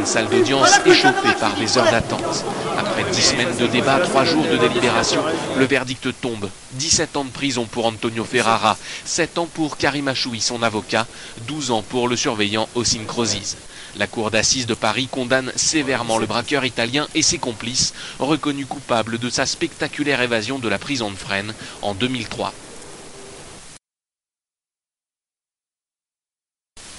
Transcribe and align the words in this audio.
une 0.00 0.06
salle 0.06 0.30
d'audience 0.30 0.80
échauffée 0.86 1.34
par 1.38 1.54
des 1.56 1.76
heures 1.76 1.90
d'attente. 1.90 2.44
Après 2.78 3.04
dix 3.12 3.20
semaines 3.20 3.54
de 3.58 3.66
débat, 3.66 3.98
trois 3.98 4.24
jours 4.24 4.46
de 4.46 4.56
délibération, 4.56 5.22
le 5.58 5.64
verdict 5.66 6.08
tombe. 6.22 6.48
17 6.72 7.18
ans 7.18 7.24
de 7.24 7.30
prison 7.30 7.66
pour 7.66 7.84
Antonio 7.84 8.24
Ferrara, 8.24 8.78
7 9.04 9.36
ans 9.36 9.48
pour 9.52 9.76
Karim 9.76 10.08
Achoui, 10.08 10.40
son 10.40 10.62
avocat, 10.62 11.06
12 11.46 11.70
ans 11.70 11.82
pour 11.82 12.08
le 12.08 12.16
surveillant 12.16 12.66
Ossine 12.74 13.04
Croziz. 13.04 13.58
La 13.98 14.06
cour 14.06 14.30
d'assises 14.30 14.66
de 14.66 14.72
Paris 14.72 15.06
condamne 15.10 15.52
sévèrement 15.54 16.16
le 16.16 16.26
braqueur 16.26 16.64
italien 16.64 17.06
et 17.14 17.22
ses 17.22 17.38
complices, 17.38 17.92
reconnus 18.18 18.66
coupables 18.66 19.18
de 19.18 19.28
sa 19.28 19.44
spectaculaire 19.44 20.22
évasion 20.22 20.58
de 20.58 20.68
la 20.68 20.78
prison 20.78 21.10
de 21.10 21.16
Fresnes 21.16 21.52
en 21.82 21.92
2003. 21.92 22.54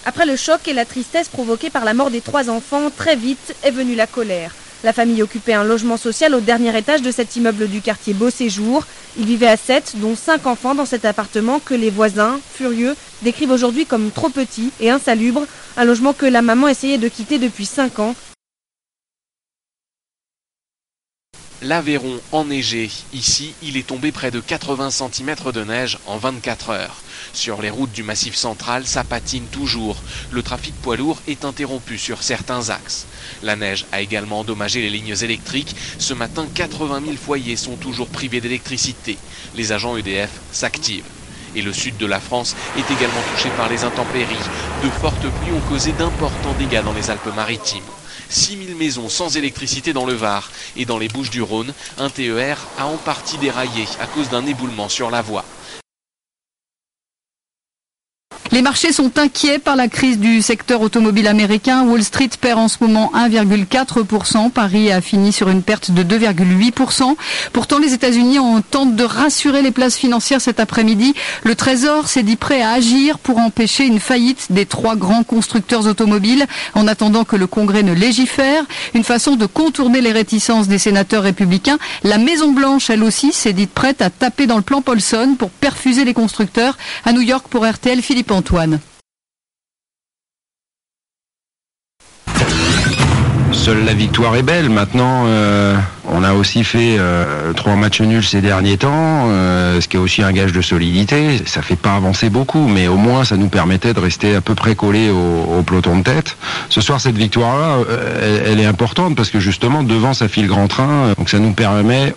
Après 0.04 0.25
le 0.25 0.36
choc 0.36 0.68
et 0.68 0.73
la 0.73 0.86
tristesse 0.86 1.27
provoqués 1.27 1.70
par 1.70 1.86
la 1.86 1.93
mort 1.93 2.09
des 2.09 2.21
trois 2.21 2.49
enfants, 2.49 2.89
très 2.95 3.15
vite 3.15 3.55
est 3.63 3.70
venue 3.70 3.93
la 3.93 4.07
colère. 4.07 4.52
La 4.84 4.94
famille 4.94 5.21
occupait 5.21 5.53
un 5.53 5.63
logement 5.63 5.95
social 5.95 6.34
au 6.34 6.39
dernier 6.39 6.75
étage 6.75 7.03
de 7.03 7.12
cet 7.12 7.35
immeuble 7.35 7.67
du 7.67 7.81
quartier 7.81 8.16
Beau 8.16 8.31
Séjour. 8.31 8.84
Ils 9.20 9.25
vivaient 9.25 9.45
à 9.45 9.58
sept, 9.58 9.94
dont 9.98 10.16
cinq 10.16 10.48
enfants 10.48 10.73
dans 10.73 10.88
cet 10.88 11.05
appartement 11.05 11.59
que 11.59 11.75
les 11.75 11.91
voisins, 11.91 12.39
furieux, 12.52 12.95
décrivent 13.22 13.52
aujourd'hui 13.52 13.85
comme 13.85 14.09
trop 14.09 14.30
petit 14.30 14.72
et 14.80 14.89
insalubre, 14.89 15.45
un 15.77 15.85
logement 15.85 16.13
que 16.13 16.25
la 16.25 16.41
maman 16.41 16.67
essayait 16.67 16.97
de 16.97 17.08
quitter 17.08 17.38
depuis 17.38 17.67
cinq 17.67 17.99
ans. 17.99 18.16
L'Aveyron 21.63 22.20
enneigé. 22.31 22.89
Ici, 23.13 23.53
il 23.61 23.77
est 23.77 23.85
tombé 23.85 24.11
près 24.11 24.31
de 24.31 24.39
80 24.39 24.89
cm 24.89 25.35
de 25.53 25.63
neige 25.63 25.99
en 26.07 26.17
24 26.17 26.71
heures. 26.71 26.95
Sur 27.33 27.61
les 27.61 27.69
routes 27.69 27.91
du 27.91 28.02
Massif 28.02 28.35
central, 28.35 28.88
ça 28.88 29.03
patine 29.03 29.45
toujours. 29.45 30.02
Le 30.31 30.41
trafic 30.41 30.73
poids 30.81 30.97
lourd 30.97 31.21
est 31.27 31.45
interrompu 31.45 31.99
sur 31.99 32.23
certains 32.23 32.71
axes. 32.71 33.05
La 33.43 33.55
neige 33.55 33.85
a 33.91 34.02
également 34.02 34.39
endommagé 34.39 34.81
les 34.81 34.89
lignes 34.89 35.16
électriques. 35.21 35.75
Ce 35.99 36.16
matin, 36.16 36.47
80 36.52 37.02
000 37.05 37.16
foyers 37.16 37.58
sont 37.58 37.75
toujours 37.75 38.08
privés 38.08 38.41
d'électricité. 38.41 39.19
Les 39.53 39.71
agents 39.71 39.95
EDF 39.95 40.31
s'activent. 40.52 41.20
Et 41.55 41.61
le 41.61 41.73
sud 41.73 41.97
de 41.97 42.05
la 42.05 42.19
France 42.19 42.55
est 42.77 42.91
également 42.91 43.21
touché 43.23 43.49
par 43.52 43.67
les 43.67 43.83
intempéries. 43.83 44.49
De 44.81 44.89
fortes 44.89 45.30
pluies 45.30 45.52
ont 45.52 45.61
causé 45.61 45.91
d'importants 45.91 46.53
dégâts 46.53 46.83
dans 46.83 46.93
les 46.93 47.09
Alpes-Maritimes. 47.09 47.81
6000 48.30 48.75
maisons 48.75 49.09
sans 49.09 49.35
électricité 49.38 49.93
dans 49.93 50.05
le 50.05 50.13
Var 50.13 50.49
et 50.75 50.85
dans 50.85 50.97
les 50.97 51.09
Bouches 51.09 51.31
du 51.31 51.41
Rhône, 51.41 51.73
un 51.97 52.09
TER 52.09 52.58
a 52.77 52.85
en 52.85 52.97
partie 52.97 53.38
déraillé 53.38 53.85
à 53.99 54.08
cause 54.08 54.30
d'un 54.30 54.45
éboulement 54.45 54.89
sur 54.89 55.09
la 55.09 55.21
voie. 55.21 55.45
Les 58.53 58.61
marchés 58.61 58.91
sont 58.91 59.17
inquiets 59.17 59.59
par 59.59 59.77
la 59.77 59.88
crise 59.88 60.19
du 60.19 60.41
secteur 60.41 60.81
automobile 60.81 61.27
américain. 61.27 61.83
Wall 61.83 62.03
Street 62.03 62.31
perd 62.41 62.59
en 62.59 62.67
ce 62.67 62.80
moment 62.81 63.09
1,4%. 63.16 64.49
Paris 64.52 64.91
a 64.91 64.99
fini 64.99 65.31
sur 65.31 65.47
une 65.47 65.63
perte 65.63 65.91
de 65.91 66.03
2,8%. 66.03 67.16
Pourtant, 67.53 67.80
les 67.80 67.93
États-Unis 67.93 68.39
tentent 68.69 68.97
de 68.97 69.05
rassurer 69.05 69.61
les 69.61 69.71
places 69.71 69.95
financières 69.95 70.41
cet 70.41 70.59
après-midi. 70.59 71.13
Le 71.43 71.55
Trésor 71.55 72.09
s'est 72.09 72.23
dit 72.23 72.35
prêt 72.35 72.61
à 72.61 72.71
agir 72.71 73.19
pour 73.19 73.38
empêcher 73.38 73.85
une 73.85 74.02
faillite 74.02 74.47
des 74.49 74.65
trois 74.65 74.97
grands 74.97 75.23
constructeurs 75.23 75.88
automobiles 75.88 76.45
en 76.73 76.89
attendant 76.89 77.23
que 77.23 77.38
le 77.38 77.47
Congrès 77.47 77.83
ne 77.83 77.93
légifère. 77.93 78.65
Une 78.93 79.05
façon 79.05 79.38
de 79.38 79.45
contourner 79.45 80.02
les 80.02 80.11
réticences 80.11 80.67
des 80.67 80.77
sénateurs 80.77 81.23
républicains. 81.23 81.77
La 82.03 82.17
Maison-Blanche, 82.17 82.89
elle 82.89 83.03
aussi, 83.03 83.31
s'est 83.31 83.53
dite 83.53 83.71
prête 83.71 84.02
à 84.02 84.09
taper 84.09 84.45
dans 84.45 84.58
le 84.58 84.61
plan 84.61 84.81
Paulson 84.81 85.36
pour 85.39 85.52
perfuser 85.52 86.03
les 86.03 86.13
constructeurs. 86.13 86.77
À 87.05 87.13
New 87.13 87.21
York 87.21 87.45
pour 87.49 87.65
RTL, 87.65 88.02
Philippe 88.02 88.31
Antoine. 88.42 88.80
Seule 93.52 93.86
la 93.86 93.94
victoire 93.94 94.36
est 94.36 94.42
belle. 94.42 94.72
Maintenant, 94.72 95.25
euh, 95.28 95.78
on 96.09 96.23
a 96.23 96.33
aussi 96.33 96.64
fait 96.64 96.95
euh, 96.98 97.53
trois 97.53 97.75
matchs 97.75 98.02
nuls 98.02 98.23
ces 98.23 98.42
derniers 98.42 98.78
temps, 98.78 99.28
euh, 99.28 99.80
ce 99.80 99.88
qui 99.88 99.98
est 99.98 100.00
aussi 100.00 100.23
un 100.23 100.31
gage 100.31 100.53
de 100.53 100.61
solidité. 100.64 101.39
Ça 101.45 101.61
fait 101.61 101.76
pas 101.76 101.95
avancer 101.95 102.32
beaucoup, 102.32 102.67
mais 102.67 102.88
au 102.88 102.98
moins 102.98 103.26
ça 103.26 103.38
nous 103.38 103.49
permettait 103.49 103.93
de 103.93 103.99
rester 103.99 104.33
à 104.33 104.42
peu 104.42 104.55
près 104.55 104.73
collés 104.73 105.11
au, 105.11 105.61
peloton 105.61 105.99
de 105.99 106.04
tête. 106.04 106.36
Ce 106.70 106.82
soir, 106.82 106.99
cette 106.99 107.17
victoire-là, 107.17 107.77
elle, 108.48 108.60
est 108.60 108.65
importante 108.65 109.15
parce 109.15 109.30
que 109.30 109.39
justement 109.39 109.83
devant 109.83 110.15
ça 110.15 110.27
file 110.27 110.48
grand 110.48 110.67
train, 110.67 111.14
donc 111.15 111.30
ça 111.30 111.38
nous 111.38 111.54
permet 111.54 112.15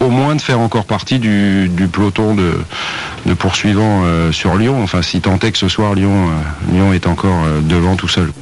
au 0.00 0.08
moins 0.08 0.34
de 0.34 0.40
faire 0.40 0.58
encore 0.58 0.86
partie 0.86 1.18
du, 1.18 1.70
peloton 1.92 2.34
de, 2.34 3.34
poursuivants 3.34 4.02
euh, 4.04 4.32
sur 4.32 4.56
Lyon. 4.56 4.82
Enfin, 4.82 5.02
si 5.02 5.20
tant 5.20 5.38
est 5.38 5.52
que 5.52 5.58
ce 5.58 5.68
soir 5.68 5.94
Lyon, 5.94 6.30
euh, 6.72 6.92
est 6.92 7.06
encore 7.06 7.44
euh, 7.44 7.60
devant 7.60 7.96
tout 7.96 8.08
seul. 8.08 8.32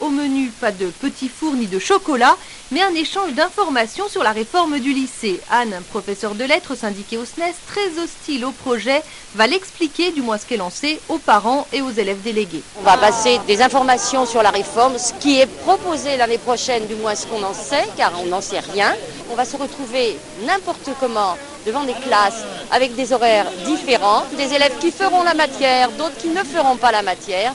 Au 0.00 0.08
menu, 0.08 0.50
pas 0.60 0.70
de 0.70 0.86
petits 0.86 1.28
fours 1.28 1.54
ni 1.54 1.66
de 1.66 1.78
chocolat, 1.78 2.36
mais 2.70 2.82
un 2.82 2.94
échange 2.94 3.32
d'informations 3.32 4.08
sur 4.08 4.22
la 4.22 4.32
réforme 4.32 4.78
du 4.78 4.92
lycée. 4.92 5.40
Anne, 5.50 5.82
professeure 5.90 6.34
de 6.34 6.44
lettres 6.44 6.74
syndiquée 6.74 7.16
au 7.16 7.24
SNES, 7.24 7.54
très 7.66 7.98
hostile 8.02 8.44
au 8.44 8.50
projet, 8.50 9.02
va 9.34 9.46
l'expliquer, 9.46 10.10
du 10.12 10.20
moins 10.20 10.38
ce 10.38 10.46
qu'elle 10.46 10.62
en 10.62 10.70
sait, 10.70 11.00
aux 11.08 11.18
parents 11.18 11.66
et 11.72 11.80
aux 11.80 11.90
élèves 11.90 12.22
délégués. 12.22 12.62
On 12.78 12.82
va 12.82 12.96
passer 12.96 13.40
des 13.46 13.62
informations 13.62 14.26
sur 14.26 14.42
la 14.42 14.50
réforme, 14.50 14.98
ce 14.98 15.12
qui 15.14 15.40
est 15.40 15.46
proposé 15.46 16.16
l'année 16.16 16.38
prochaine, 16.38 16.86
du 16.86 16.94
moins 16.94 17.14
ce 17.14 17.26
qu'on 17.26 17.42
en 17.42 17.54
sait, 17.54 17.88
car 17.96 18.12
on 18.22 18.26
n'en 18.26 18.40
sait 18.40 18.60
rien. 18.60 18.94
On 19.30 19.34
va 19.34 19.44
se 19.44 19.56
retrouver 19.56 20.18
n'importe 20.46 20.90
comment 21.00 21.36
devant 21.66 21.84
des 21.84 21.94
classes 21.94 22.44
avec 22.70 22.94
des 22.94 23.12
horaires 23.12 23.46
différents, 23.64 24.24
des 24.36 24.54
élèves 24.54 24.78
qui 24.78 24.90
feront 24.90 25.22
la 25.22 25.34
matière, 25.34 25.90
d'autres 25.92 26.16
qui 26.16 26.28
ne 26.28 26.42
feront 26.42 26.76
pas 26.76 26.92
la 26.92 27.02
matière. 27.02 27.54